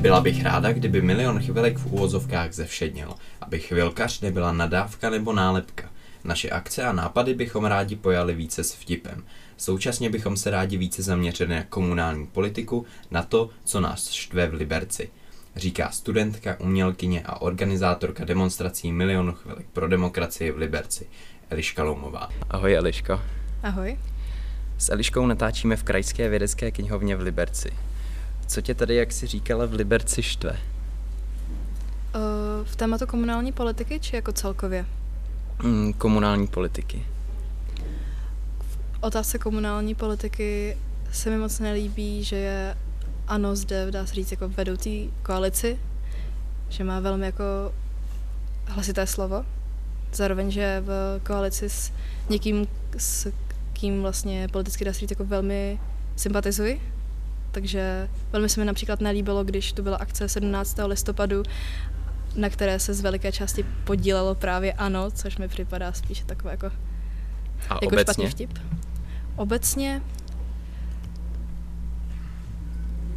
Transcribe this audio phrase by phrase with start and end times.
[0.00, 5.90] Byla bych ráda, kdyby milion chvilek v úvozovkách zevšednil, aby chvilkař nebyla nadávka nebo nálepka.
[6.24, 9.24] Naše akce a nápady bychom rádi pojali více s vtipem.
[9.56, 14.54] Současně bychom se rádi více zaměřili na komunální politiku, na to, co nás štve v
[14.54, 15.10] Liberci.
[15.56, 21.06] Říká studentka, umělkyně a organizátorka demonstrací Milionu chvilek pro demokracii v Liberci,
[21.50, 22.28] Eliška Loumová.
[22.50, 23.20] Ahoj Eliško.
[23.62, 23.98] Ahoj.
[24.78, 27.87] S Eliškou natáčíme v Krajské vědecké knihovně v Liberci.
[28.48, 30.50] Co tě tady, jak jsi říkala, v Liberci štve?
[30.50, 32.20] Uh,
[32.64, 34.86] v tématu komunální politiky, či jako celkově?
[35.62, 37.06] Mm, komunální politiky.
[38.60, 40.78] V otázce komunální politiky
[41.12, 42.76] se mi moc nelíbí, že je
[43.28, 45.78] ANO zde, dá se říct, jako vedoucí koalici,
[46.68, 47.72] že má velmi jako
[48.66, 49.44] hlasité slovo.
[50.12, 51.92] Zároveň, že v koalici s
[52.28, 52.66] někým,
[52.98, 53.32] s
[53.72, 55.80] kým vlastně politicky dá se říct, jako velmi
[56.16, 56.97] sympatizuji.
[57.52, 60.76] Takže velmi se mi například nelíbilo, když tu byla akce 17.
[60.86, 61.42] listopadu,
[62.36, 66.66] na které se z veliké části podílelo právě ANO, což mi připadá spíše takové jako,
[66.66, 68.02] A jako obecně?
[68.02, 68.58] špatný vtip.
[69.36, 70.02] Obecně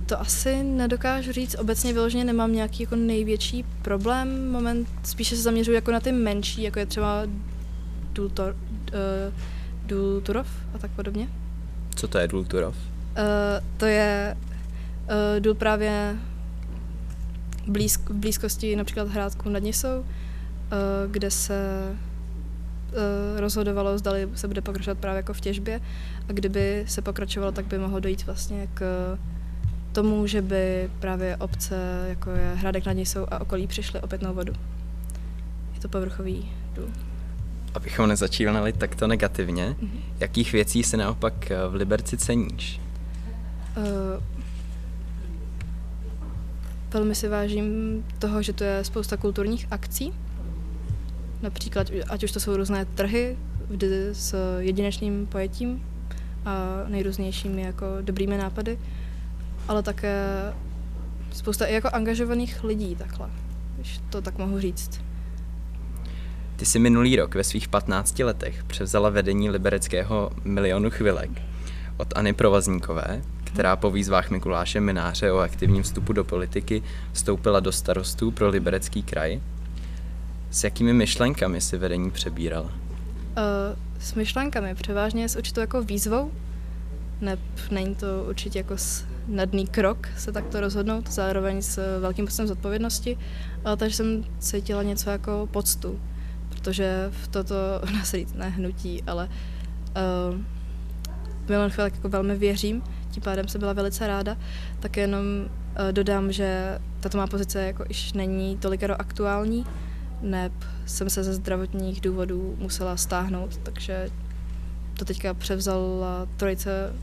[0.05, 1.55] to asi nedokážu říct.
[1.59, 4.51] Obecně vyloženě nemám nějaký jako největší problém.
[4.51, 7.23] Moment spíše se zaměřuji jako na ty menší, jako je třeba
[8.13, 8.55] Dultor,
[8.93, 9.33] uh,
[9.85, 11.27] Dulturov a tak podobně.
[11.95, 12.75] Co to je Dulturov?
[13.17, 16.15] Uh, to je uh, důl právě
[17.67, 20.05] blízk, v blízkosti například Hrádku nad Nisou, uh,
[21.11, 25.81] kde se uh, rozhodovalo, zdali se bude pokračovat právě jako v těžbě
[26.29, 28.83] a kdyby se pokračovalo, tak by mohlo dojít vlastně k
[29.91, 34.33] tomu, že by právě obce, jako je Hradek nad Nisou a okolí, přišly o pitnou
[34.33, 34.53] vodu.
[35.73, 36.87] Je to povrchový důl.
[37.73, 39.99] Abychom nezačínali takto negativně, mm-hmm.
[40.19, 42.81] jakých věcí se naopak v Liberci ceníš?
[43.77, 44.23] Uh,
[46.93, 47.65] velmi si vážím
[48.19, 50.13] toho, že to je spousta kulturních akcí.
[51.41, 53.37] Například, ať už to jsou různé trhy
[53.69, 55.83] vždy s jedinečným pojetím
[56.45, 58.79] a nejrůznějšími jako dobrými nápady,
[59.67, 60.25] ale také
[61.33, 63.29] spousta i jako angažovaných lidí takhle,
[63.75, 65.01] když to tak mohu říct.
[66.55, 71.31] Ty jsi minulý rok ve svých 15 letech převzala vedení libereckého milionu chvilek
[71.97, 73.21] odAny Provazníkové,
[73.53, 79.03] která po výzvách Mikuláše Mináře o aktivním vstupu do politiky vstoupila do starostů pro liberecký
[79.03, 79.41] kraj.
[80.49, 82.63] S jakými myšlenkami si vedení přebíral?
[82.63, 82.71] Uh,
[83.99, 86.31] s myšlenkami, převážně s určitou jako výzvou.
[87.21, 87.37] Ne,
[87.71, 93.17] není to určitě jako snadný krok se takto rozhodnout, zároveň s velkým pocitem zodpovědnosti,
[93.65, 95.99] ale takže jsem cítila něco jako poctu,
[96.49, 97.55] protože v toto,
[98.03, 99.29] říct, ne hnutí, ale
[100.31, 100.39] uh,
[101.49, 104.37] Milan chvíli jako velmi věřím, tím pádem jsem byla velice ráda,
[104.79, 109.65] tak jenom uh, dodám, že tato má pozice jako již není tolik aktuální,
[110.21, 110.51] neb
[110.85, 114.09] jsem se ze zdravotních důvodů musela stáhnout, takže
[114.93, 116.93] to teďka převzala trojice,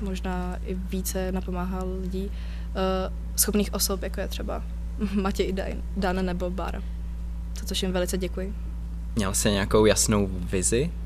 [0.00, 2.32] možná i více napomáhal lidí, uh,
[3.36, 4.62] schopných osob, jako je třeba
[5.14, 5.54] Matěj
[5.96, 6.82] Dan nebo Bar.
[7.60, 8.54] To, což jim velice děkuji.
[9.16, 11.05] Měl jsi nějakou jasnou vizi Eh,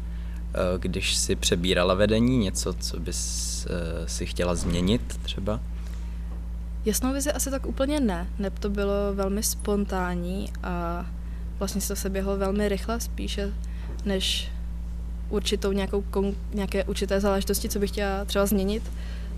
[0.78, 5.60] když si přebírala vedení, něco, co bys eh, si chtěla změnit třeba?
[6.84, 8.26] Jasnou vizi asi tak úplně ne.
[8.38, 11.06] Neb to bylo velmi spontánní a
[11.58, 13.52] vlastně se to se běhlo velmi rychle, spíše
[14.04, 14.50] než
[15.30, 16.04] určitou nějakou,
[16.54, 18.82] nějaké určité záležitosti, co bych chtěla třeba změnit,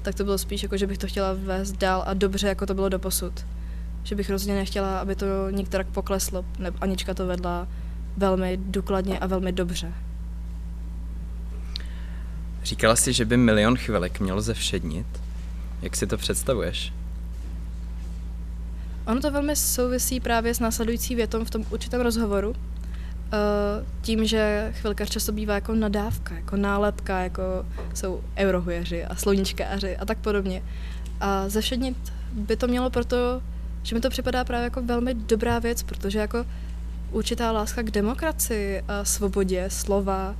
[0.02, 2.74] tak to bylo spíš jako, že bych to chtěla vést dál a dobře, jako to
[2.74, 3.46] bylo doposud.
[4.02, 7.68] Že bych rozhodně nechtěla, aby to některak pokleslo, nebo Anička to vedla
[8.16, 9.92] velmi důkladně a velmi dobře.
[12.64, 15.06] Říkala jsi, že by milion chvilek měl zevšednit.
[15.82, 16.92] Jak si to představuješ?
[19.06, 22.54] Ono to velmi souvisí právě s následující větou v tom určitém rozhovoru.
[23.32, 27.42] Eh, tím, že chvilka často bývá jako nadávka, jako nálepka, jako
[27.94, 30.62] jsou eurohujeři a sluníčkáři a tak podobně.
[31.20, 31.96] A zevšednit
[32.32, 33.42] by to mělo proto,
[33.82, 36.46] že mi to připadá právě jako velmi dobrá věc, protože jako
[37.10, 40.34] určitá láska k demokracii a svobodě slova,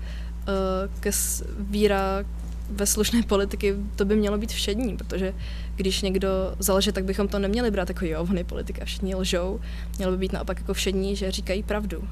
[1.00, 1.10] ke
[1.58, 2.24] víra
[2.70, 5.34] ve slušné politiky, to by mělo být všední, protože
[5.76, 6.28] když někdo
[6.58, 9.60] zalže, tak bychom to neměli brát jako jo, on je politika, všichni lžou.
[9.98, 12.08] Mělo by být naopak jako všední, že říkají pravdu.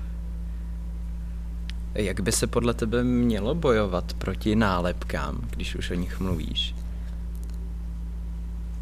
[1.94, 6.74] Jak by se podle tebe mělo bojovat proti nálepkám, když už o nich mluvíš?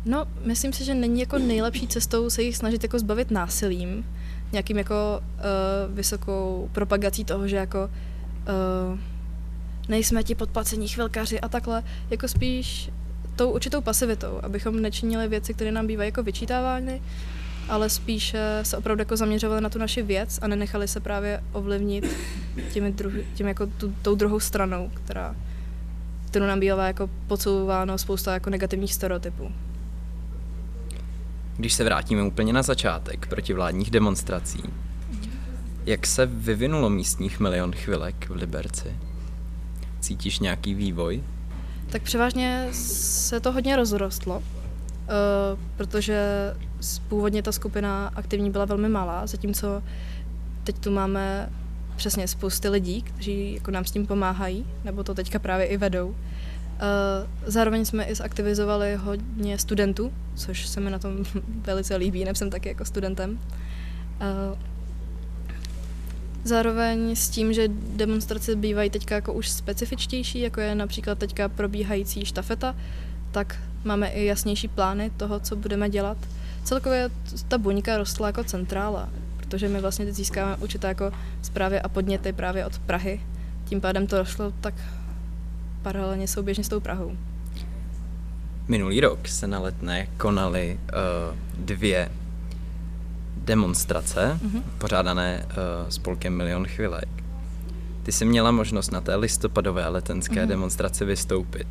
[0.04, 4.04] No, myslím si, že není jako nejlepší cestou se jich snažit jako zbavit násilím,
[4.52, 7.90] nějakým jako uh, vysokou propagací toho, že jako
[8.92, 8.98] uh,
[9.88, 12.90] nejsme ti podplacení chvilkaři a takhle, jako spíš
[13.36, 17.02] tou určitou pasivitou, abychom nečinili věci, které nám bývají jako vyčítávány,
[17.68, 22.16] ale spíš se opravdu jako zaměřovali na tu naši věc a nenechali se právě ovlivnit
[22.72, 25.36] těmi druhy, tím jako tu, tou druhou stranou, která,
[26.26, 29.52] kterou nám bývá jako podsouváno spousta jako negativních stereotypů.
[31.56, 34.62] Když se vrátíme úplně na začátek proti vládních demonstrací,
[35.86, 39.07] jak se vyvinulo místních milion chvilek v Liberci?
[40.00, 41.22] Cítíš nějaký vývoj?
[41.90, 44.44] Tak převážně se to hodně rozrostlo, uh,
[45.76, 46.24] protože
[47.08, 49.82] původně ta skupina aktivní byla velmi malá, zatímco
[50.64, 51.52] teď tu máme
[51.96, 56.08] přesně spousty lidí, kteří jako nám s tím pomáhají, nebo to teďka právě i vedou.
[56.08, 56.14] Uh,
[57.46, 61.24] zároveň jsme i zaktivizovali hodně studentů, což se mi na tom
[61.62, 63.38] velice líbí, nebo jsem taky jako studentem.
[66.44, 72.24] Zároveň s tím, že demonstrace bývají teďka jako už specifičtější, jako je například teďka probíhající
[72.24, 72.76] štafeta,
[73.32, 76.18] tak máme i jasnější plány toho, co budeme dělat.
[76.64, 77.10] Celkově
[77.48, 81.12] ta buňka rostla jako centrála, protože my vlastně teď získáme určité jako
[81.42, 83.20] zprávy a podněty právě od Prahy.
[83.64, 84.74] Tím pádem to došlo tak
[85.82, 87.16] paralelně souběžně s tou Prahou.
[88.68, 92.10] Minulý rok se na letné konaly uh, dvě
[93.48, 94.62] demonstrace, mm-hmm.
[94.78, 97.08] pořádané uh, spolkem Milion chvilek.
[98.02, 100.48] Ty jsi měla možnost na té listopadové letenské mm-hmm.
[100.48, 101.68] demonstraci vystoupit.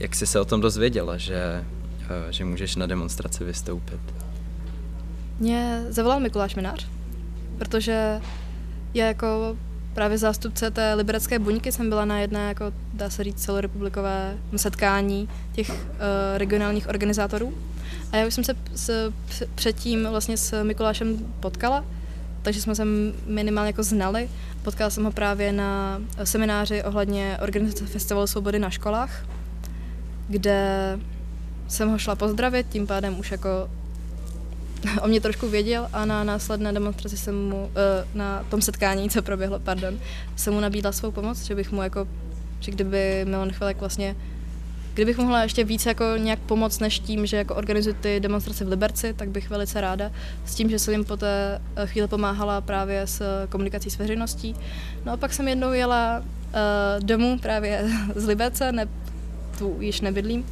[0.00, 1.64] Jak jsi se o tom dozvěděla, že,
[2.00, 4.00] uh, že můžeš na demonstraci vystoupit?
[5.38, 6.86] Mě zavolal Mikuláš Minář,
[7.58, 8.20] protože
[8.94, 9.56] já jako
[9.94, 15.28] právě zástupce té liberecké buňky jsem byla na jedné, jako dá se říct, celorepublikové setkání
[15.52, 15.76] těch uh,
[16.36, 17.54] regionálních organizátorů.
[18.12, 19.12] A já už jsem se s,
[19.54, 21.84] předtím vlastně s Mikulášem potkala,
[22.42, 22.84] takže jsme se
[23.26, 24.28] minimálně jako znali.
[24.62, 29.26] Potkala jsem ho právě na semináři ohledně organizace Festivalu svobody na školách,
[30.28, 30.98] kde
[31.68, 33.70] jsem ho šla pozdravit, tím pádem už jako
[35.02, 39.22] o mě trošku věděl a na následné demonstraci jsem mu, eh, na tom setkání, co
[39.22, 39.98] proběhlo, pardon,
[40.36, 42.08] jsem mu nabídla svou pomoc, že bych mu jako,
[42.60, 44.16] že kdyby Milan Chvilek vlastně
[44.94, 48.68] Kdybych mohla ještě víc jako nějak pomoct než tím, že jako organizuji ty demonstrace v
[48.68, 50.10] Liberci, tak bych velice ráda.
[50.44, 54.56] S tím, že jsem jim po té eh, chvíli pomáhala právě s komunikací s veřejností.
[55.04, 57.84] No a pak jsem jednou jela uh, domů právě
[58.14, 58.88] z Liberce, ne,
[59.58, 60.40] tu již nebydlím.
[60.40, 60.44] Uh,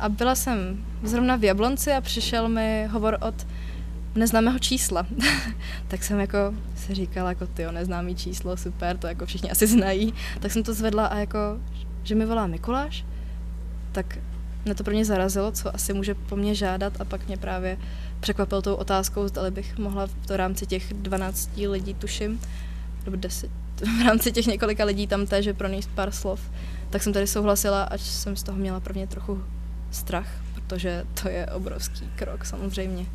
[0.00, 3.46] a byla jsem zrovna v Jablonci a přišel mi hovor od
[4.14, 5.06] neznámého čísla.
[5.88, 6.38] tak jsem jako
[6.76, 10.14] si říkala, jako ty neznámý číslo, super, to jako všichni asi znají.
[10.40, 11.38] Tak jsem to zvedla a jako,
[12.02, 13.04] že mi volá Mikuláš,
[13.92, 14.18] tak
[14.64, 17.78] mě to pro mě zarazilo, co asi může po mně žádat a pak mě právě
[18.20, 22.40] překvapil tou otázkou, zda bych mohla v to rámci těch 12 lidí, tuším,
[23.04, 23.50] nebo 10,
[24.00, 26.40] v rámci těch několika lidí tam téže pronést pár slov,
[26.90, 29.42] tak jsem tady souhlasila, ať jsem z toho měla prvně trochu
[29.96, 33.06] strach, protože to je obrovský krok samozřejmě.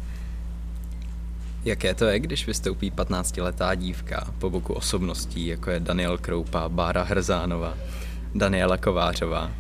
[1.66, 7.04] Jaké to je, když vystoupí 15-letá dívka po boku osobností, jako je Daniel Kroupa, Bára
[7.04, 7.78] Hrzánova,
[8.36, 9.52] Daniela Kovářová,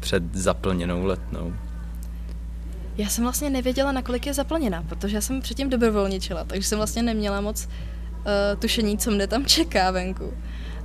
[0.00, 1.54] před zaplněnou letnou?
[2.96, 7.02] Já jsem vlastně nevěděla, nakolik je zaplněna, protože já jsem předtím dobrovolničila, takže jsem vlastně
[7.02, 7.72] neměla moc uh,
[8.58, 10.32] tušení, co mne tam čeká venku.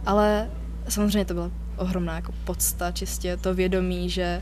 [0.05, 0.49] Ale
[0.89, 4.41] samozřejmě to byla ohromná jako podsta, čistě to vědomí, že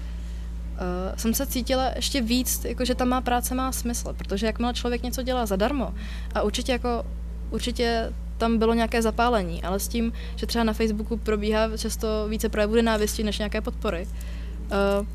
[0.71, 4.74] uh, jsem se cítila ještě víc, jako že ta má práce má smysl, protože jakmile
[4.74, 5.93] člověk něco dělá zadarmo
[6.36, 7.05] a určitě jako
[7.51, 12.50] určitě tam bylo nějaké zapálení, ale s tím, že třeba na Facebooku probíhá často více
[12.50, 15.07] projevů nenávisti než nějaké podpory, uh,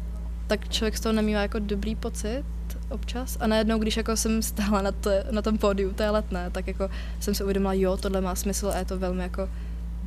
[0.47, 2.45] tak člověk z toho nemývá jako dobrý pocit
[2.91, 3.37] občas.
[3.41, 6.91] A najednou, když jako jsem stála na, to, na tom pódiu té letné, tak jako
[7.21, 9.49] jsem si uvědomila, jo, tohle má smysl a je to velmi jako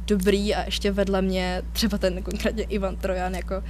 [0.07, 3.63] dobrý a ještě vedle mě třeba ten konkrétně Ivan Trojan jako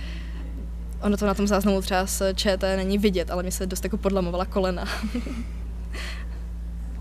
[1.02, 3.98] Ono to na tom záznamu třeba z ČT není vidět, ale mi se dost jako
[3.98, 4.86] podlamovala kolena.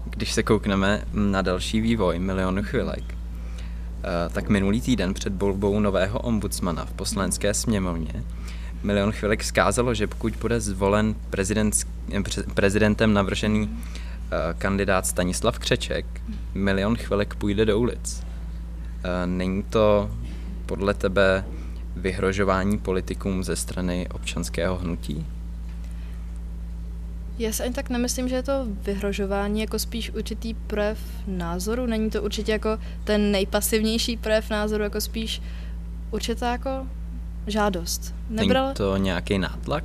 [0.04, 3.14] Když se koukneme na další vývoj Milionu chvilek, eh,
[4.32, 8.24] tak minulý týden před volbou nového ombudsmana v poslanecké sněmovně
[8.82, 11.74] Milion chvilek zkázalo, že pokud bude zvolen prezident,
[12.54, 16.06] prezidentem navržený eh, kandidát Stanislav Křeček,
[16.54, 18.22] Milion chvilek půjde do ulic.
[19.04, 20.10] Eh, není to
[20.66, 21.44] podle tebe
[21.98, 25.26] vyhrožování politikům ze strany občanského hnutí?
[27.38, 31.86] Já si ani tak nemyslím, že je to vyhrožování, jako spíš určitý projev názoru.
[31.86, 35.42] Není to určitě jako ten nejpasivnější projev názoru, jako spíš
[36.10, 36.86] určitá jako
[37.46, 38.14] žádost.
[38.30, 38.64] Nebral...
[38.64, 39.84] Není to nějaký nátlak?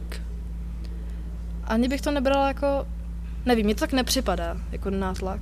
[1.63, 2.88] Ani bych to nebrala jako,
[3.46, 5.41] nevím, mě to tak nepřipadá jako nátlak,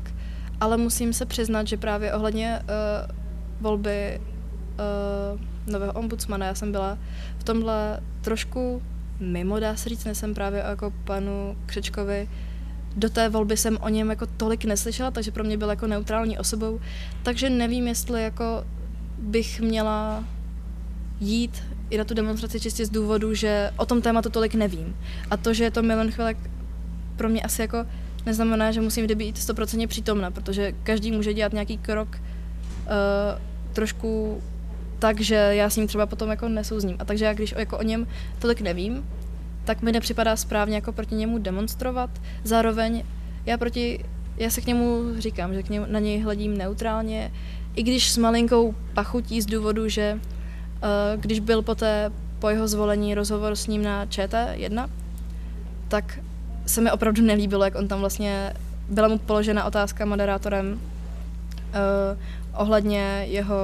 [0.61, 2.67] ale musím se přiznat, že právě ohledně uh,
[3.61, 4.21] volby
[5.33, 6.45] uh, nového ombudsmana.
[6.45, 6.97] Já jsem byla
[7.37, 8.81] v tomhle trošku
[9.19, 12.27] mimo, dá se říct, jsem právě jako panu Křečkovi
[12.95, 16.37] do té volby jsem o něm jako tolik neslyšela, takže pro mě byl jako neutrální
[16.39, 16.79] osobou.
[17.23, 18.63] Takže nevím, jestli jako
[19.17, 20.23] bych měla
[21.19, 24.95] jít i na tu demonstraci čistě z důvodu, že o tom tématu tolik nevím.
[25.29, 26.37] A to, že je to milion chvilek
[27.15, 27.85] pro mě asi jako
[28.25, 33.41] neznamená, že musím vždy být stoprocentně přítomna, protože každý může dělat nějaký krok uh,
[33.73, 34.41] trošku
[35.01, 36.95] tak, že já s ním třeba potom jako nesouzním.
[36.99, 38.07] A takže já když jako o něm
[38.39, 39.09] tolik nevím,
[39.65, 42.09] tak mi nepřipadá správně jako proti němu demonstrovat.
[42.43, 43.03] Zároveň
[43.45, 44.05] já proti,
[44.37, 47.31] já se k němu říkám, že k němu, na něj hledím neutrálně,
[47.75, 53.15] i když s malinkou pachutí z důvodu, že uh, když byl poté po jeho zvolení
[53.15, 54.89] rozhovor s ním na ČT1,
[55.87, 56.19] tak
[56.65, 58.53] se mi opravdu nelíbilo, jak on tam vlastně,
[58.89, 63.55] byla mu položena otázka moderátorem uh, ohledně jeho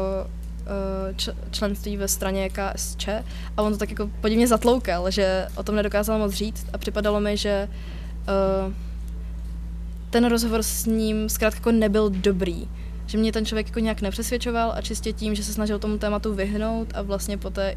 [1.52, 3.08] členství ve straně KSČ
[3.58, 7.20] a on to tak jako podivně zatloukal, že o tom nedokázal moc říct a připadalo
[7.20, 7.70] mi, že
[8.68, 8.74] uh,
[10.10, 12.68] ten rozhovor s ním zkrátka jako nebyl dobrý.
[13.06, 16.34] Že mě ten člověk jako nějak nepřesvědčoval a čistě tím, že se snažil tomu tématu
[16.34, 17.76] vyhnout a vlastně poté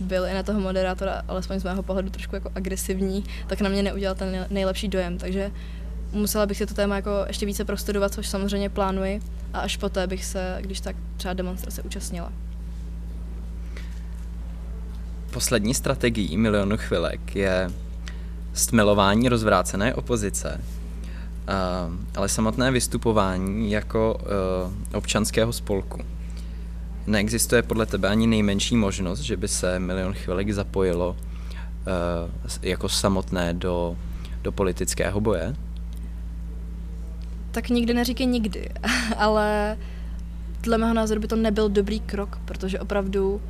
[0.00, 3.82] byl i na toho moderátora, alespoň z mého pohledu trošku jako agresivní, tak na mě
[3.82, 5.50] neudělal ten nejlepší dojem, takže
[6.12, 9.20] musela bych si to téma jako ještě více prostudovat, což samozřejmě plánuji
[9.52, 12.32] a až poté bych se, když tak třeba demonstrace účastnila.
[15.30, 17.70] Poslední strategií milionu chvilek je
[18.52, 20.60] stmelování rozvrácené opozice,
[21.42, 26.00] Uh, ale samotné vystupování jako uh, občanského spolku.
[27.06, 33.54] Neexistuje podle tebe ani nejmenší možnost, že by se Milion chvilek zapojilo uh, jako samotné
[33.54, 33.96] do,
[34.42, 35.54] do politického boje?
[37.52, 38.68] Tak nikdy neříkej nikdy,
[39.16, 39.78] ale
[40.60, 43.40] dle mého názoru by to nebyl dobrý krok, protože opravdu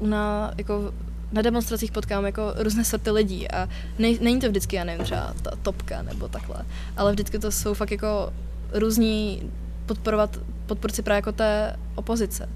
[0.00, 0.92] uh, nás, jako
[1.32, 3.68] na demonstracích potkám jako různé sorty lidí a
[3.98, 6.56] ne, není to vždycky, já nevím, třeba ta topka nebo takhle,
[6.96, 8.32] ale vždycky to jsou fakt jako
[8.72, 9.50] různí
[9.86, 12.48] podporovat, podporci právě jako té opozice.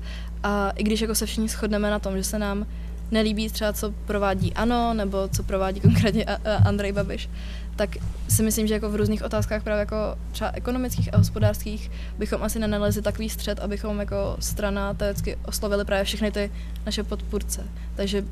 [0.43, 2.66] A i když jako se všichni shodneme na tom, že se nám
[3.11, 6.25] nelíbí třeba, co provádí ANO, nebo co provádí konkrétně
[6.64, 7.28] Andrej Babiš,
[7.76, 7.97] tak
[8.28, 9.97] si myslím, že jako v různých otázkách právě jako
[10.33, 16.04] třeba ekonomických a hospodářských bychom asi nenalezli takový střed, abychom jako strana teoreticky oslovili právě
[16.04, 16.50] všechny ty
[16.87, 17.64] naše podpůrce.
[17.95, 18.25] Takže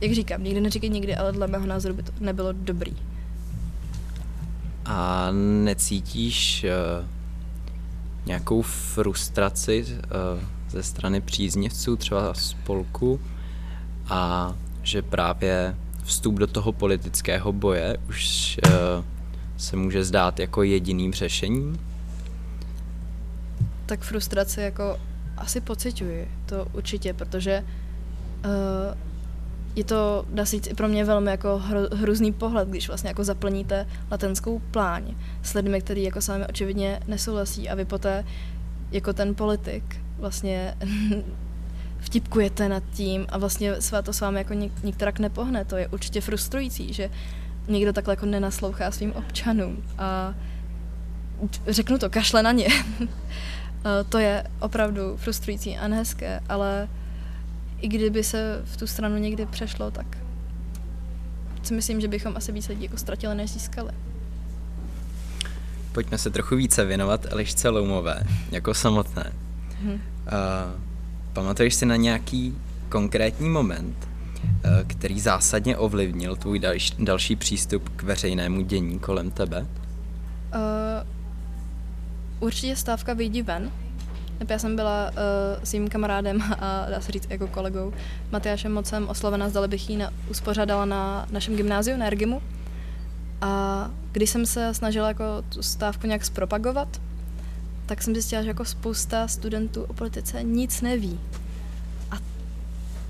[0.00, 2.96] jak říkám, nikdy neříkej nikdy, ale dle mého názoru by to nebylo dobrý.
[4.84, 5.28] A
[5.64, 7.06] necítíš uh,
[8.26, 13.20] nějakou frustraci uh, ze strany příznivců, třeba spolku,
[14.08, 19.04] a že právě vstup do toho politického boje už uh,
[19.56, 21.80] se může zdát jako jediným řešením?
[23.86, 24.98] Tak frustraci jako
[25.36, 27.64] asi pociťuji, to určitě, protože
[28.44, 28.94] uh,
[29.76, 33.24] je to, dá se i pro mě velmi jako hro, hrozný pohled, když vlastně jako
[33.24, 38.24] zaplníte latenskou pláň s lidmi, kteří jako s vámi očividně nesouhlasí a vy poté
[38.92, 40.74] jako ten politik vlastně
[42.04, 45.64] vtipkujete nad tím a vlastně se to s vámi jako nik, nikterak nepohne.
[45.64, 47.10] To je určitě frustrující, že
[47.68, 50.34] někdo takhle jako nenaslouchá svým občanům a
[51.66, 52.68] řeknu to, kašle na ně.
[54.08, 56.88] to je opravdu frustrující a nehezké, ale
[57.80, 60.18] i kdyby se v tu stranu někdy přešlo, tak
[61.62, 63.90] si myslím, že bychom asi více lidí jako ztratili, než získali.
[65.92, 69.32] Pojďme se trochu více věnovat Elišce Loumové, jako samotné.
[69.82, 69.92] Hmm.
[69.92, 70.00] Uh,
[71.34, 73.96] pamatuješ si na nějaký konkrétní moment,
[74.44, 79.60] uh, který zásadně ovlivnil tvůj další, další přístup k veřejnému dění kolem tebe?
[79.60, 79.66] Uh,
[82.40, 83.70] určitě stávka Vyjdi ven,
[84.48, 85.16] já jsem byla uh,
[85.64, 87.92] s svým kamarádem a dá se říct jako kolegou
[88.32, 92.42] Matyášem Mocem oslovena, zdali bych ji na, uspořádala na našem gymnáziu, na Ergimu.
[93.40, 97.00] A když jsem se snažila jako tu stávku nějak zpropagovat,
[97.86, 101.20] tak jsem zjistila, že jako spousta studentů o politice nic neví.
[102.10, 102.16] A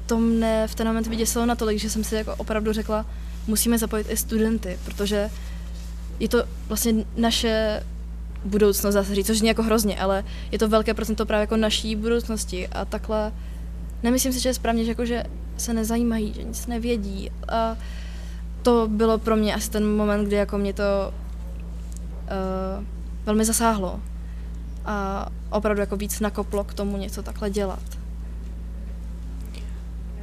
[0.07, 3.07] to mne v ten moment vyděsilo natolik, že jsem si jako opravdu řekla,
[3.47, 5.31] musíme zapojit i studenty, protože
[6.21, 7.83] je to vlastně naše
[8.45, 11.97] budoucnost, zase říct, což je jako hrozně, ale je to velké procento právě jako naší
[11.97, 12.69] budoucnosti.
[12.69, 13.33] A takhle
[14.03, 15.25] nemyslím si, že je správně, že, jako, že
[15.57, 17.31] se nezajímají, že nic nevědí.
[17.49, 17.77] A
[18.63, 21.15] to bylo pro mě asi ten moment, kdy jako mě to
[22.25, 22.85] uh,
[23.25, 24.01] velmi zasáhlo
[24.85, 27.83] a opravdu jako víc nakoplo k tomu něco takhle dělat.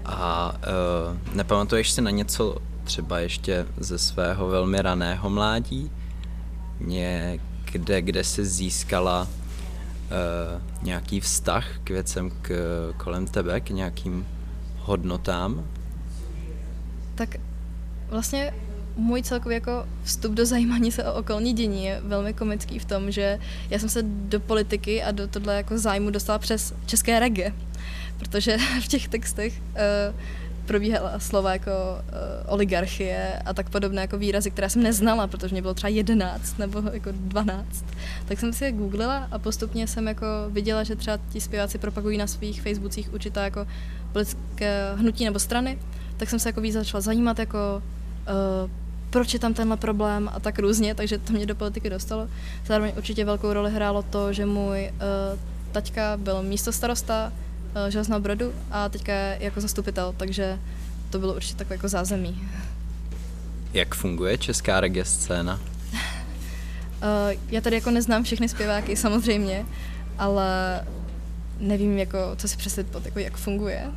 [0.06, 5.92] A uh, nepamatuješ si na něco třeba ještě ze svého velmi raného mládí?
[6.80, 7.40] Ně,
[7.72, 9.28] kde, kde se získala
[10.82, 12.52] nějaký vztah k věcem k,
[12.98, 14.28] kolem tebe, k nějakým
[14.78, 15.66] hodnotám?
[17.16, 17.36] Tak
[18.10, 18.54] vlastně
[19.02, 23.12] můj celkový jako vstup do zajímání se o okolní dění je velmi komický v tom,
[23.12, 23.40] že
[23.70, 27.54] já jsem se do politiky a do tohle jako zájmu dostala přes české reggae,
[28.18, 30.16] protože v těch textech uh,
[30.66, 35.62] probíhala slova jako uh, oligarchie a tak podobné jako výrazy, které jsem neznala, protože mě
[35.62, 37.86] bylo třeba 11 nebo jako 12.
[38.26, 42.18] Tak jsem si je googlila a postupně jsem jako viděla, že třeba ti zpěváci propagují
[42.18, 43.68] na svých Facebookích určitá jako
[44.12, 45.78] politické hnutí nebo strany,
[46.18, 47.84] tak jsem se jako víc začala zajímat jako
[48.64, 48.72] uh,
[49.12, 52.28] proč je tam tenhle problém a tak různě, takže to mě do politiky dostalo.
[52.66, 55.40] Zároveň určitě velkou roli hrálo to, že můj uh,
[55.72, 57.34] taťka byl místo starosta
[57.76, 60.60] uh, Železného Brodu a teďka je jako zastupitel, takže
[61.10, 62.42] to bylo určitě takové jako zázemí.
[63.74, 65.60] Jak funguje česká reggae scéna?
[65.94, 66.00] uh,
[67.50, 69.66] já tady jako neznám všechny zpěváky samozřejmě,
[70.18, 70.82] ale
[71.60, 73.92] nevím, jako, co si představit pod, jako, jak funguje.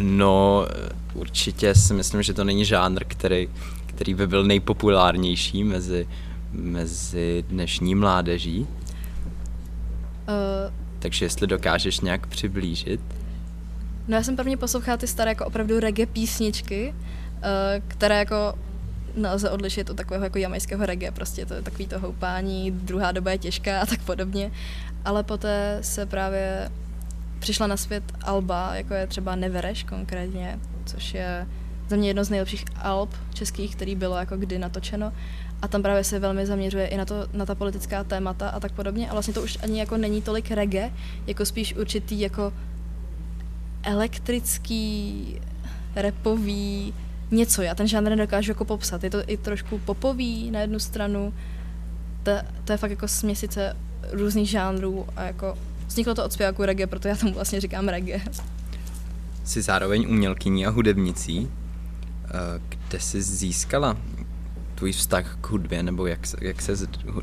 [0.00, 0.66] No,
[1.14, 3.48] určitě si myslím, že to není žánr, který,
[3.86, 6.08] který by byl nejpopulárnější mezi,
[6.52, 8.66] mezi dnešní mládeží.
[10.28, 13.00] Uh, Takže jestli dokážeš nějak přiblížit.
[14.08, 17.42] No já jsem prvně poslouchala ty staré jako opravdu reggae písničky, uh,
[17.88, 18.54] které jako
[19.16, 23.30] nelze odlišit od takového jako jamajského reggae, prostě to je takový to houpání, druhá doba
[23.30, 24.50] je těžká a tak podobně,
[25.04, 26.70] ale poté se právě
[27.42, 31.46] přišla na svět alba, jako je třeba Nevereš konkrétně, což je
[31.88, 35.12] za mě jedno z nejlepších alb českých, který bylo jako kdy natočeno.
[35.62, 38.72] A tam právě se velmi zaměřuje i na, to, na ta politická témata a tak
[38.72, 39.10] podobně.
[39.10, 40.90] A vlastně to už ani jako není tolik reggae,
[41.26, 42.52] jako spíš určitý jako
[43.82, 45.40] elektrický,
[45.96, 46.94] repový,
[47.30, 47.62] něco.
[47.62, 49.04] Já ten žánr nedokážu jako popsat.
[49.04, 51.34] Je to i trošku popový na jednu stranu.
[52.22, 52.30] To,
[52.64, 53.76] to je fakt jako směsice
[54.12, 55.58] různých žánrů a jako
[55.92, 58.20] Vzniklo to od zpěváků reggae, proto já tomu vlastně říkám reggae.
[59.44, 61.48] Jsi zároveň umělkyní a hudebnicí.
[62.24, 62.30] Eh,
[62.68, 63.96] kde jsi získala
[64.74, 66.72] tvůj vztah k hudbě, nebo jak, jak se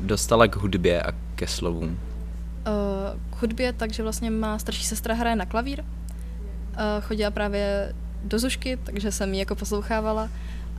[0.00, 1.88] dostala k hudbě a ke slovům?
[1.88, 5.82] Uh, k hudbě, takže vlastně má starší sestra hraje na klavír.
[5.82, 10.28] Uh, chodila právě do Zušky, takže jsem ji jako poslouchávala.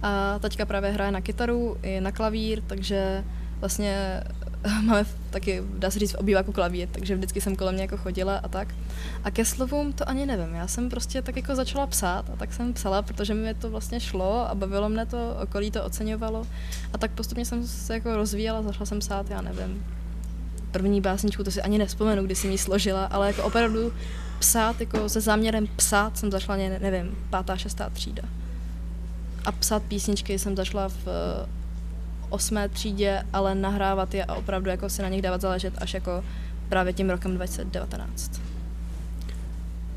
[0.04, 3.24] A taťka právě hraje na kytaru i na klavír, takže
[3.60, 4.24] vlastně
[4.84, 8.38] máme taky, dá se říct, v obýváku klavír, takže vždycky jsem kolem mě jako chodila
[8.38, 8.76] a tak.
[9.24, 12.54] A ke slovům to ani nevím, já jsem prostě tak jako začala psát a tak
[12.54, 16.48] jsem psala, protože mi to vlastně šlo a bavilo mne to, okolí to oceňovalo
[16.94, 19.86] a tak postupně jsem se jako rozvíjela, začala jsem psát, já nevím,
[20.72, 23.94] první básničku, to si ani nespomenu, kdy jsem ji složila, ale jako opravdu
[24.40, 28.24] psát, jako se záměrem psát jsem začala, nevím, pátá, šestá třída.
[29.46, 31.06] A psát písničky jsem začala v
[32.32, 36.24] osmé třídě, ale nahrávat je a opravdu jako si na nich dávat záležet až jako
[36.70, 38.42] právě tím rokem 2019.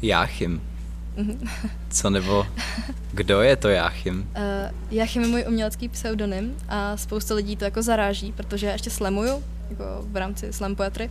[0.03, 0.61] Jáchym.
[1.16, 1.49] Mhm.
[1.90, 2.47] Co nebo
[3.12, 4.31] kdo je to Jáchym?
[4.37, 8.90] Uh, Jáchym je můj umělecký pseudonym a spousta lidí to jako zaráží, protože já ještě
[8.90, 11.11] slamuju, jako v rámci slam poetry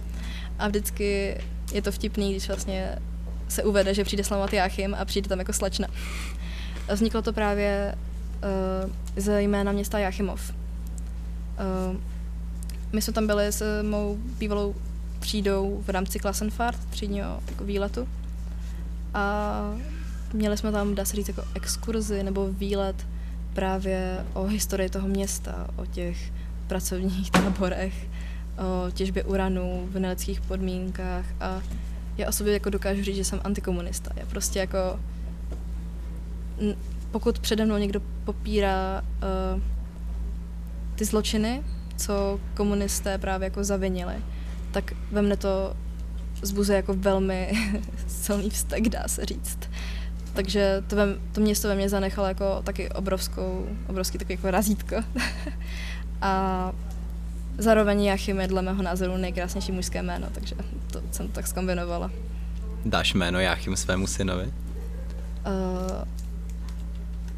[0.59, 1.37] a vždycky
[1.73, 2.99] je to vtipný, když vlastně
[3.47, 5.87] se uvede, že přijde slamovat Jáchym a přijde tam jako slečna.
[6.93, 7.95] Vzniklo to právě
[8.85, 10.53] uh, ze jména města Jáchymov,
[11.59, 11.97] Uh,
[12.93, 14.75] my jsme tam byli s mou bývalou
[15.19, 18.07] třídou v rámci Klassenfahrt, třídního jako výletu.
[19.13, 19.75] A
[20.33, 23.07] měli jsme tam, dá se říct, jako exkurzi nebo výlet
[23.53, 26.31] právě o historii toho města, o těch
[26.67, 28.07] pracovních táborech,
[28.57, 31.61] o těžbě uranu v nelidských podmínkách a
[32.17, 34.11] já o sobě jako dokážu říct, že jsem antikomunista.
[34.15, 34.99] Já prostě jako
[37.11, 39.01] pokud přede mnou někdo popírá
[39.55, 39.61] uh,
[40.95, 41.63] ty zločiny,
[41.97, 44.15] co komunisté právě jako zavinili,
[44.71, 45.75] tak ve mne to
[46.41, 47.51] zbuzuje jako velmi
[48.07, 49.59] silný vztek, dá se říct.
[50.33, 54.95] Takže to, ve, to město ve mně zanechalo jako taky obrovskou, obrovský takový jako razítko.
[56.21, 56.71] a
[57.57, 60.55] zároveň Jachim je dle mého názoru nejkrásnější mužské jméno, takže
[60.91, 62.11] to jsem tak zkombinovala.
[62.85, 64.45] Dáš jméno Jachim svému synovi?
[64.45, 64.53] Uh,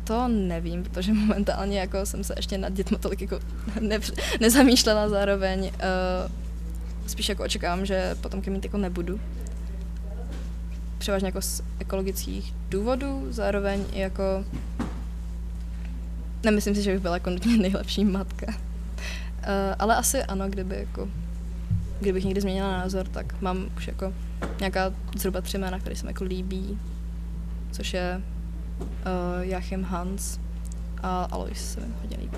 [0.06, 3.40] to nevím, protože momentálně jako jsem se ještě nad dětmi tolik jako
[3.80, 4.00] ne,
[4.40, 5.60] nezamýšlela zároveň.
[5.60, 6.32] Uh,
[7.08, 9.20] spíš jako očekávám, že potom mít jako nebudu.
[10.98, 14.46] Převážně jako z ekologických důvodů, zároveň i jako
[16.44, 18.48] nemyslím si, že bych byla jako nejlepší matka.
[18.48, 18.54] Uh,
[19.80, 21.10] ale asi ano, kdyby jako
[22.00, 24.14] kdybych někdy změnila názor, tak mám už jako
[24.60, 26.80] nějaká zhruba tři jména, které se mi jako líbí,
[27.72, 28.22] což je
[28.80, 30.40] uh, Joachim Hans
[31.04, 32.38] a Alois se mi hodně líbí.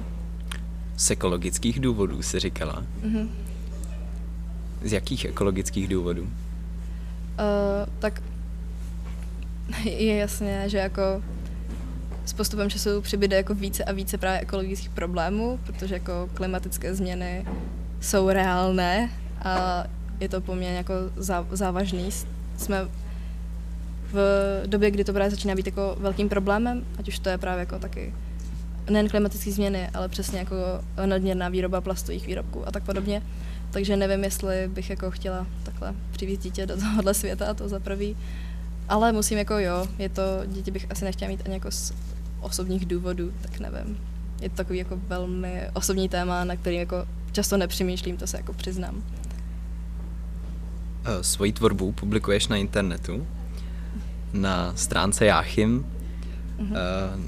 [0.97, 2.83] Z ekologických důvodů si říkala?
[3.03, 3.29] Mm-hmm.
[4.83, 6.23] Z jakých ekologických důvodů?
[6.23, 6.29] Uh,
[7.99, 8.23] tak
[9.83, 11.23] je jasné, že jako
[12.25, 17.45] s postupem času přibyde jako více a více právě ekologických problémů, protože jako klimatické změny
[18.01, 19.09] jsou reálné
[19.43, 19.83] a
[20.19, 20.93] je to poměrně jako
[21.51, 22.09] závažný.
[22.57, 22.87] Jsme
[24.13, 24.17] v
[24.65, 27.79] době, kdy to právě začíná být jako velkým problémem, ať už to je právě jako
[27.79, 28.13] taky
[28.89, 30.55] nejen klimatické změny, ale přesně jako
[31.05, 33.21] nadměrná výroba plastových výrobků a tak podobně.
[33.71, 38.17] Takže nevím, jestli bych jako chtěla takhle přivít dítě do tohohle světa, to za prvý.
[38.89, 41.93] Ale musím jako jo, je to, dítě bych asi nechtěla mít ani jako z
[42.41, 43.97] osobních důvodů, tak nevím.
[44.41, 48.53] Je to takový jako velmi osobní téma, na který jako často nepřemýšlím, to se jako
[48.53, 49.03] přiznám.
[51.05, 53.27] Eh, svoji tvorbu publikuješ na internetu,
[54.33, 55.85] na stránce Jáchym.
[56.59, 56.75] Uh-huh.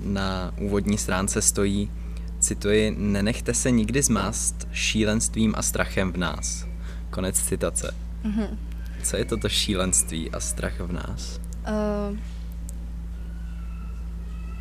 [0.04, 1.92] Na úvodní stránce stojí,
[2.40, 6.66] cituji, nenechte se nikdy zmást šílenstvím a strachem v nás.
[7.10, 7.96] Konec citace.
[8.26, 8.58] Uh-huh.
[9.04, 11.40] Co je toto šílenství a strach v nás?
[11.68, 12.18] Uh,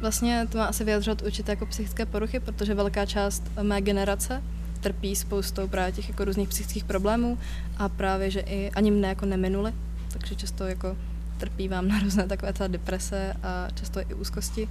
[0.01, 4.43] vlastně to má asi vyjadřovat určité jako psychické poruchy, protože velká část mé generace
[4.81, 7.39] trpí spoustou právě těch jako různých psychických problémů
[7.77, 9.73] a právě, že i ani mne jako neminuli,
[10.09, 10.97] takže často jako
[11.39, 14.69] trpí vám na různé takové ta deprese a často i úzkosti.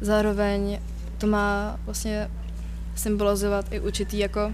[0.00, 0.80] Zároveň
[1.18, 2.30] to má vlastně
[2.94, 4.52] symbolizovat i určitý jako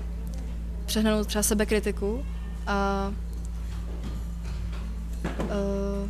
[0.87, 2.25] přehnanou třeba sebekritiku
[2.67, 3.13] a
[5.39, 6.09] uh,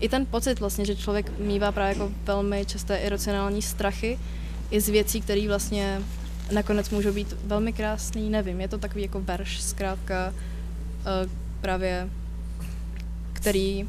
[0.00, 4.18] i ten pocit vlastně, že člověk mývá právě jako velmi časté iracionální strachy
[4.70, 6.00] i z věcí, které vlastně
[6.52, 12.08] nakonec můžou být velmi krásný, nevím, je to takový jako verš zkrátka uh, právě,
[13.32, 13.88] který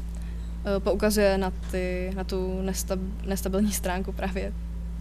[0.78, 4.52] poukazuje na, ty, na tu nestab, nestabilní stránku právě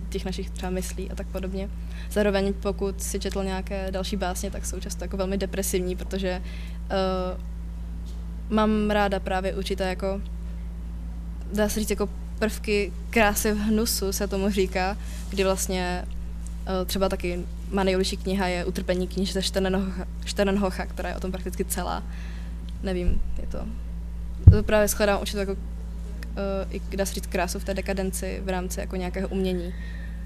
[0.10, 1.70] těch našich třeba myslí a tak podobně.
[2.12, 7.42] Zároveň pokud si četl nějaké další básně, tak jsou často jako velmi depresivní, protože uh,
[8.50, 10.22] mám ráda právě určité jako,
[11.54, 14.98] dá se říct jako prvky krásy v hnusu se tomu říká,
[15.30, 17.40] kdy vlastně uh, třeba taky
[17.72, 19.42] má nejlepší kniha je Utrpení knížete
[20.26, 22.04] Šternenhocha, která je o tom prakticky celá.
[22.84, 23.66] Nevím, je to...
[24.52, 25.58] To právě shledám určitě jako uh,
[26.70, 29.74] i dá se říct krásu v té dekadenci v rámci jako nějakého umění.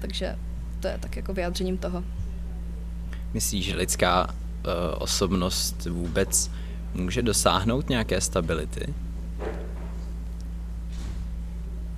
[0.00, 0.36] Takže
[0.80, 2.04] to je tak jako vyjádřením toho.
[3.34, 4.32] Myslíš, že lidská uh,
[4.98, 6.50] osobnost vůbec
[6.94, 8.94] může dosáhnout nějaké stability?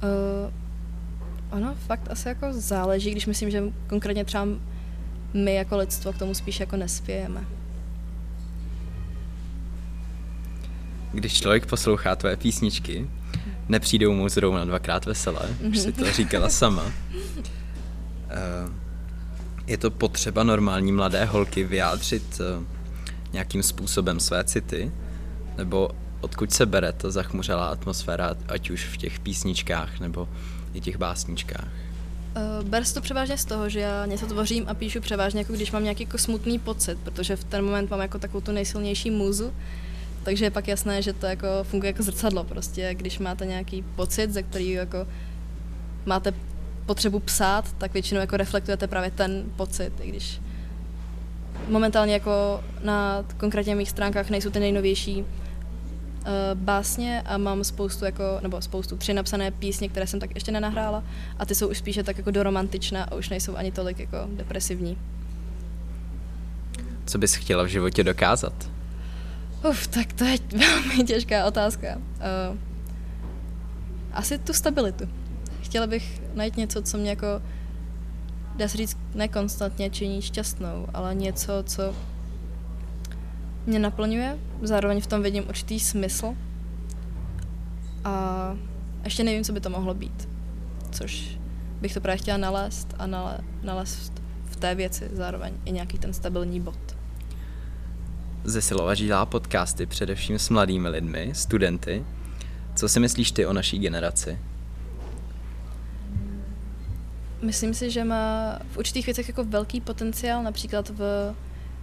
[0.02, 0.52] Uh,
[1.50, 4.46] ono fakt asi jako záleží, když myslím, že konkrétně třeba
[5.34, 7.44] my jako lidstvo k tomu spíš jako nespějeme.
[11.12, 13.10] Když člověk poslouchá tvoje písničky,
[13.68, 16.84] nepřijdou mu zrovna dvakrát veselé, už si to říkala sama.
[16.84, 16.92] Uh,
[19.66, 22.64] je to potřeba normální mladé holky vyjádřit uh,
[23.32, 24.92] nějakým způsobem své city?
[25.58, 25.90] Nebo
[26.20, 30.28] odkud se bere ta zachmuřelá atmosféra, ať už v těch písničkách nebo
[30.74, 31.68] i těch básničkách?
[32.36, 35.72] Uh, ber to převážně z toho, že já něco tvořím a píšu převážně, jako když
[35.72, 39.52] mám nějaký jako smutný pocit, protože v ten moment mám jako takovou tu nejsilnější muzu,
[40.28, 44.30] takže je pak jasné, že to jako funguje jako zrcadlo prostě, když máte nějaký pocit,
[44.30, 45.06] ze kterého jako
[46.06, 46.34] máte
[46.86, 50.40] potřebu psát, tak většinou jako reflektujete právě ten pocit, i když
[51.68, 55.26] momentálně jako na konkrétně mých stránkách nejsou ty nejnovější uh,
[56.54, 61.04] básně a mám spoustu jako, nebo spoustu tři napsané písně, které jsem tak ještě nenahrála
[61.38, 64.98] a ty jsou už spíše tak jako doromantičná a už nejsou ani tolik jako depresivní.
[67.06, 68.67] Co bys chtěla v životě dokázat?
[69.64, 71.96] Uf, tak to je velmi těžká otázka.
[71.96, 72.56] Uh,
[74.12, 75.08] asi tu stabilitu.
[75.62, 77.26] Chtěla bych najít něco, co mě jako
[78.56, 81.94] dá se říct, nekonstantně činí šťastnou, ale něco, co
[83.66, 86.34] mě naplňuje, zároveň v tom vidím určitý smysl
[88.04, 88.54] a
[89.04, 90.28] ještě nevím, co by to mohlo být,
[90.90, 91.38] což
[91.80, 93.06] bych to právě chtěla nalézt a
[93.62, 96.87] nalézt v té věci zároveň i nějaký ten stabilní bod.
[98.44, 102.04] Zesilova dělá podcasty především s mladými lidmi, studenty.
[102.76, 104.38] Co si myslíš ty o naší generaci?
[107.42, 111.34] Myslím si, že má v určitých věcech jako velký potenciál, například v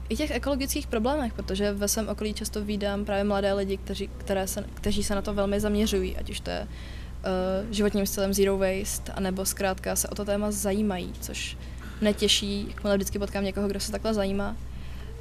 [0.09, 4.47] i těch ekologických problémech, protože ve svém okolí často vídám právě mladé lidi, kteří, které
[4.47, 8.57] se, kteří se na to velmi zaměřují, ať už to je uh, životním stylem zero
[8.57, 11.57] waste, anebo zkrátka se o to téma zajímají, což
[12.01, 14.55] netěší, jakmile vždycky potkám někoho, kdo se takhle zajímá.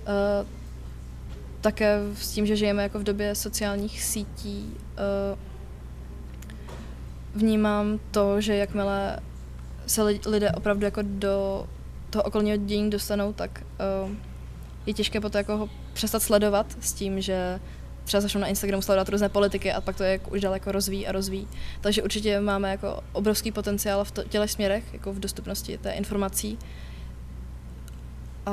[0.09, 0.64] Uh,
[1.65, 5.39] také s tím, že žijeme jako v době sociálních sítí, uh,
[7.35, 9.21] vnímám to, že jakmile
[9.87, 11.67] se lidé opravdu jako do
[12.11, 13.65] toho okolního dění dostanou, tak
[14.05, 14.11] uh,
[14.87, 17.61] je těžké potom jako ho přestat sledovat s tím, že
[18.05, 21.13] třeba začnu na Instagramu sledovat různé politiky a pak to jak už daleko rozvíjí a
[21.13, 21.49] rozvíjí.
[21.81, 26.59] Takže určitě máme jako obrovský potenciál v těchto směrech, jako v dostupnosti té informací.
[28.47, 28.53] A,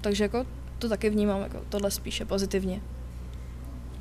[0.00, 0.46] takže jako
[0.78, 2.80] to taky vnímám jako tohle spíše pozitivně.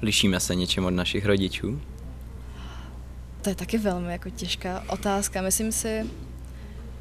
[0.02, 1.82] Lišíme se něčem od našich rodičů?
[3.42, 5.42] To je taky velmi jako těžká otázka.
[5.42, 6.06] Myslím si,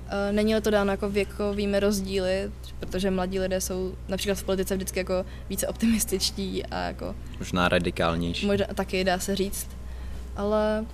[0.09, 4.99] Eh, není to dáno jako věkovými rozdíly, protože mladí lidé jsou například v politice vždycky
[4.99, 7.15] jako více optimističtí a jako...
[7.39, 8.47] Možná radikálnější.
[8.47, 9.69] Možná taky dá se říct.
[10.37, 10.85] Ale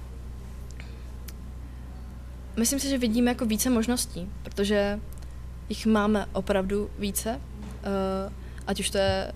[2.57, 5.01] myslím si, že vidíme jako více možností, protože
[5.69, 7.41] jich máme opravdu více.
[8.71, 9.33] Eh, ať už to je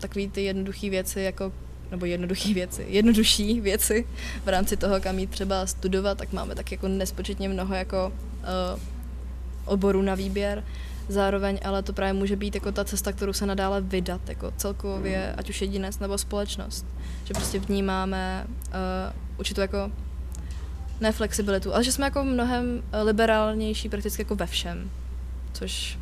[0.00, 1.52] takový ty jednoduché věci, jako
[1.90, 4.06] nebo jednoduché věci, jednodušší věci
[4.44, 8.80] v rámci toho, kam jít třeba studovat, tak máme tak jako nespočetně mnoho jako uh,
[9.64, 10.64] oboru na výběr.
[11.08, 15.32] Zároveň ale to právě může být jako ta cesta, kterou se nadále vydat, jako celkově,
[15.36, 16.86] ať už jedinec nebo společnost.
[17.24, 19.90] Že prostě vnímáme uh, určitou jako
[21.00, 24.90] neflexibilitu, ale že jsme jako mnohem liberálnější prakticky jako ve všem,
[25.52, 25.98] což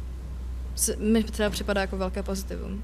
[0.98, 2.82] mi třeba připadá jako velké pozitivum.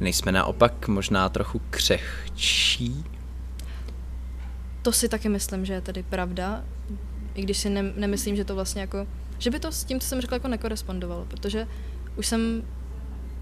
[0.00, 3.04] Nejsme naopak možná trochu křehčí?
[4.82, 6.62] To si taky myslím, že je tedy pravda
[7.38, 9.06] i když si ne, nemyslím, že to vlastně jako,
[9.38, 11.66] že by to s tím, co jsem řekla, jako nekorespondovalo, protože
[12.16, 12.62] už jsem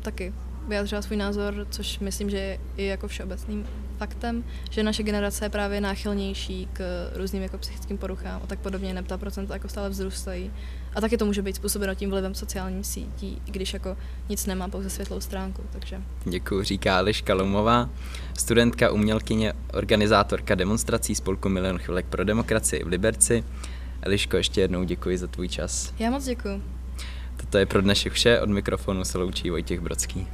[0.02, 0.32] taky
[0.68, 3.66] vyjádřila svůj názor, což myslím, že je i jako všeobecným
[3.98, 8.94] faktem, že naše generace je právě náchylnější k různým jako psychickým poruchám a tak podobně,
[8.94, 10.50] neb ta procenta jako stále vzrůstají.
[10.94, 13.96] A taky to může být způsobeno tím vlivem sociálních sítí, i když jako
[14.28, 16.02] nic nemá, pouze světlou stránku, takže.
[16.24, 17.90] Děkuji, říká Liška Lumová,
[18.38, 23.44] studentka, umělkyně, organizátorka demonstrací spolku Milion chvilek pro demokracii v Liberci.
[24.02, 25.94] Eliško, ještě jednou děkuji za tvůj čas.
[25.98, 26.62] Já moc děkuji.
[27.36, 30.26] Toto je pro dnešek vše, od mikrofonu se loučí Vojtěch Brodský.